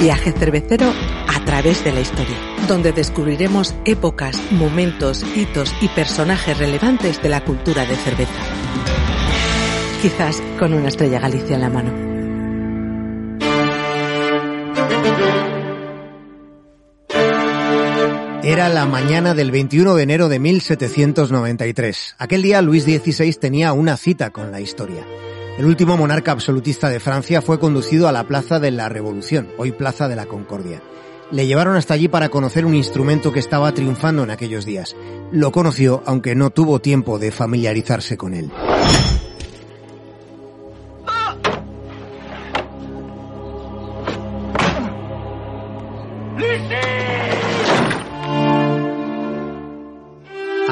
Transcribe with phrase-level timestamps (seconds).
[0.00, 0.92] Viaje cervecero
[1.26, 2.36] a través de la historia,
[2.68, 8.32] donde descubriremos épocas, momentos, hitos y personajes relevantes de la cultura de cerveza.
[10.00, 12.08] Quizás con una estrella Galicia en la mano.
[18.44, 22.14] Era la mañana del 21 de enero de 1793.
[22.18, 25.04] Aquel día Luis XVI tenía una cita con la historia.
[25.58, 29.72] El último monarca absolutista de Francia fue conducido a la Plaza de la Revolución, hoy
[29.72, 30.80] Plaza de la Concordia.
[31.32, 34.94] Le llevaron hasta allí para conocer un instrumento que estaba triunfando en aquellos días.
[35.32, 38.52] Lo conoció, aunque no tuvo tiempo de familiarizarse con él.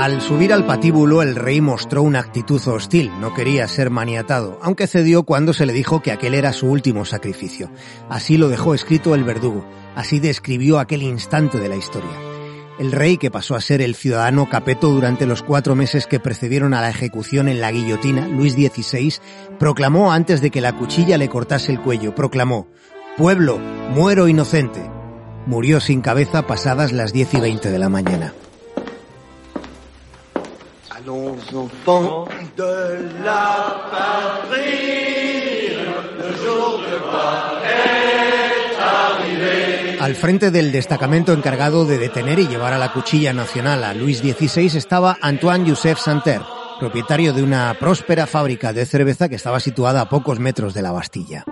[0.07, 4.87] Al subir al patíbulo el rey mostró una actitud hostil, no quería ser maniatado, aunque
[4.87, 7.73] cedió cuando se le dijo que aquel era su último sacrificio.
[8.09, 12.13] Así lo dejó escrito el verdugo, así describió aquel instante de la historia.
[12.79, 16.73] El rey, que pasó a ser el ciudadano capeto durante los cuatro meses que precedieron
[16.73, 19.15] a la ejecución en la guillotina, Luis XVI,
[19.59, 22.69] proclamó antes de que la cuchilla le cortase el cuello, proclamó,
[23.17, 24.89] Pueblo, muero inocente.
[25.47, 28.33] Murió sin cabeza pasadas las diez y veinte de la mañana.
[40.01, 44.19] Al frente del destacamento encargado de detener y llevar a la cuchilla nacional a Luis
[44.19, 46.45] XVI estaba Antoine Joseph Santerre,
[46.81, 50.93] propietario de una próspera fábrica de cerveza que estaba situada a pocos metros de la
[50.93, 51.45] Bastilla.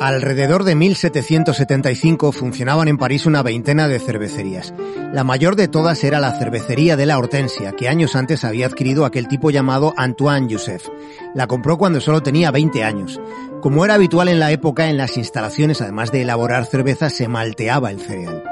[0.00, 4.72] Alrededor de 1775 funcionaban en París una veintena de cervecerías.
[5.12, 9.04] La mayor de todas era la cervecería de la Hortensia, que años antes había adquirido
[9.04, 10.88] aquel tipo llamado Antoine Joseph.
[11.34, 13.20] La compró cuando solo tenía 20 años.
[13.60, 17.90] Como era habitual en la época, en las instalaciones, además de elaborar cerveza, se malteaba
[17.90, 18.42] el cereal.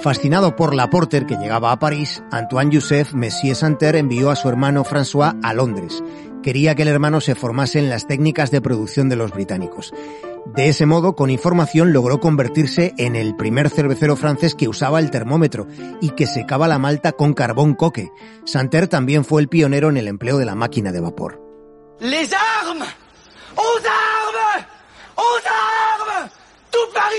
[0.00, 4.48] Fascinado por la Porter que llegaba a París, Antoine Joseph Messier Santerre envió a su
[4.48, 6.02] hermano François a Londres.
[6.42, 9.92] Quería que el hermano se formase en las técnicas de producción de los británicos.
[10.54, 15.10] De ese modo, con información logró convertirse en el primer cervecero francés que usaba el
[15.10, 15.66] termómetro
[16.00, 18.10] y que secaba la malta con carbón coque.
[18.44, 21.42] Santerre también fue el pionero en el empleo de la máquina de vapor.
[22.00, 22.88] ¡Les armes!
[23.56, 24.66] ¡Aux armes!
[25.16, 26.32] ¡Aux armes!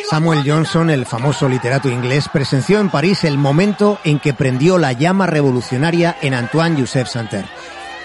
[0.09, 4.93] Samuel Johnson, el famoso literato inglés, presenció en París el momento en que prendió la
[4.93, 7.49] llama revolucionaria en Antoine Joseph Santerre.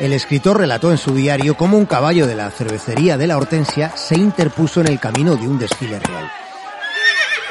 [0.00, 3.92] El escritor relató en su diario cómo un caballo de la cervecería de la Hortensia
[3.94, 6.30] se interpuso en el camino de un desfile real.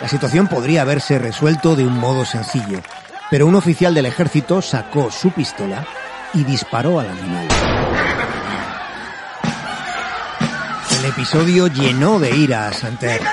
[0.01, 2.81] La situación podría haberse resuelto de un modo sencillo,
[3.29, 5.85] pero un oficial del ejército sacó su pistola
[6.33, 7.47] y disparó al animal.
[10.99, 13.25] El episodio llenó de ira a Santerre.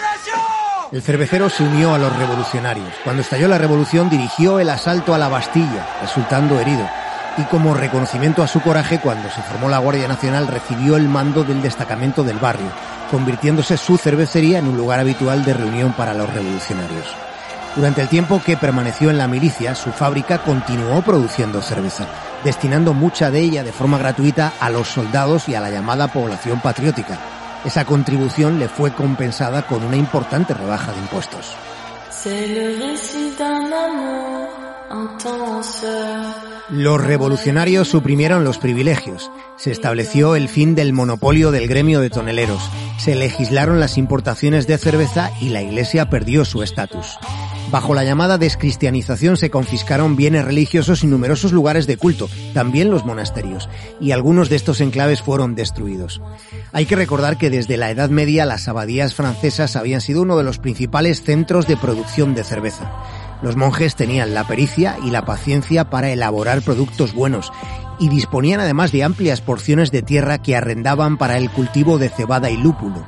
[0.92, 2.92] El cervecero se unió a los revolucionarios.
[3.04, 6.88] Cuando estalló la revolución dirigió el asalto a la Bastilla, resultando herido
[7.38, 11.44] y como reconocimiento a su coraje, cuando se formó la Guardia Nacional recibió el mando
[11.44, 12.68] del destacamento del barrio,
[13.10, 17.06] convirtiéndose su cervecería en un lugar habitual de reunión para los revolucionarios.
[17.76, 22.06] Durante el tiempo que permaneció en la milicia, su fábrica continuó produciendo cerveza,
[22.42, 26.60] destinando mucha de ella de forma gratuita a los soldados y a la llamada población
[26.60, 27.18] patriótica.
[27.64, 31.54] Esa contribución le fue compensada con una importante rebaja de impuestos.
[36.70, 42.60] Los revolucionarios suprimieron los privilegios, se estableció el fin del monopolio del gremio de toneleros,
[42.98, 47.16] se legislaron las importaciones de cerveza y la Iglesia perdió su estatus.
[47.70, 53.06] Bajo la llamada descristianización se confiscaron bienes religiosos y numerosos lugares de culto, también los
[53.06, 56.20] monasterios, y algunos de estos enclaves fueron destruidos.
[56.72, 60.44] Hay que recordar que desde la Edad Media las abadías francesas habían sido uno de
[60.44, 62.92] los principales centros de producción de cerveza.
[63.42, 67.52] Los monjes tenían la pericia y la paciencia para elaborar productos buenos
[68.00, 72.50] y disponían además de amplias porciones de tierra que arrendaban para el cultivo de cebada
[72.50, 73.06] y lúpulo.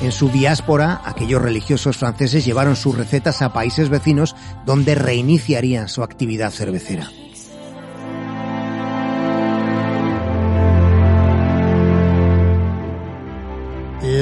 [0.00, 4.34] En su diáspora, aquellos religiosos franceses llevaron sus recetas a países vecinos
[4.66, 7.10] donde reiniciarían su actividad cervecera.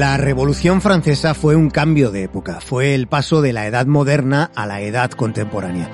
[0.00, 4.50] La Revolución Francesa fue un cambio de época, fue el paso de la edad moderna
[4.54, 5.90] a la edad contemporánea.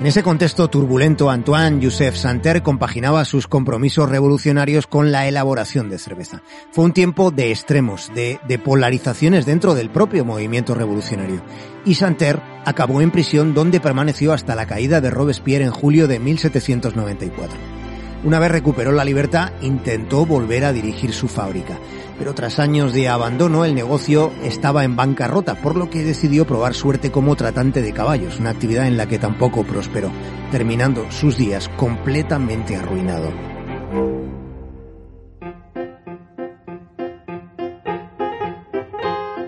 [0.00, 5.98] En ese contexto turbulento, Antoine Joseph Santerre compaginaba sus compromisos revolucionarios con la elaboración de
[5.98, 6.40] cerveza.
[6.72, 11.42] Fue un tiempo de extremos, de, polarizaciones dentro del propio movimiento revolucionario.
[11.84, 16.18] Y Santerre acabó en prisión donde permaneció hasta la caída de Robespierre en julio de
[16.18, 17.79] 1794.
[18.22, 21.78] Una vez recuperó la libertad, intentó volver a dirigir su fábrica,
[22.18, 26.74] pero tras años de abandono el negocio estaba en bancarrota, por lo que decidió probar
[26.74, 30.10] suerte como tratante de caballos, una actividad en la que tampoco prosperó,
[30.50, 33.32] terminando sus días completamente arruinado.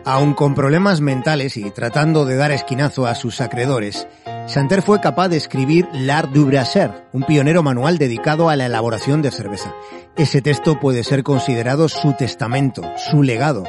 [0.07, 4.09] Aun con problemas mentales y tratando de dar esquinazo a sus acreedores,
[4.47, 9.23] Santer fue capaz de escribir L'Art du Brasser, un pionero manual dedicado a la elaboración
[9.23, 9.75] de cerveza.
[10.17, 13.65] Ese texto puede ser considerado su testamento, su legado.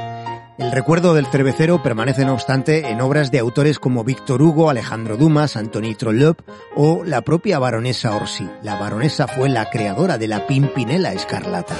[0.57, 5.17] El recuerdo del cervecero permanece, no obstante, en obras de autores como Víctor Hugo, Alejandro
[5.17, 6.43] Dumas, Antoni Trollope
[6.75, 8.47] o la propia baronesa Orsi.
[8.61, 11.75] La baronesa fue la creadora de la Pimpinela Escarlata.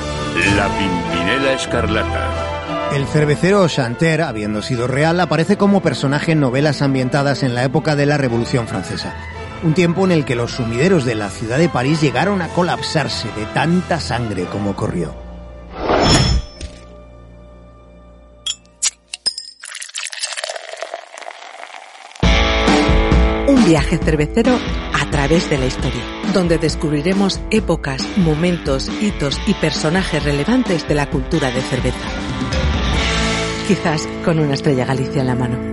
[0.56, 2.83] La Pimpinela Escarlata.
[2.94, 7.96] El cervecero Chanter, habiendo sido real, aparece como personaje en novelas ambientadas en la época
[7.96, 9.16] de la Revolución Francesa.
[9.64, 13.30] Un tiempo en el que los sumideros de la ciudad de París llegaron a colapsarse
[13.30, 15.12] de tanta sangre como corrió.
[23.48, 24.60] Un viaje cervecero
[24.94, 31.10] a través de la historia, donde descubriremos épocas, momentos, hitos y personajes relevantes de la
[31.10, 32.43] cultura de cerveza
[33.64, 35.73] quizás con una estrella Galicia en la mano.